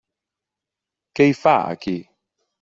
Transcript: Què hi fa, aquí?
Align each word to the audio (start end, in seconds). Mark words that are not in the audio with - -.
Què 1.19 1.29
hi 1.33 1.37
fa, 1.41 1.55
aquí? 1.77 1.97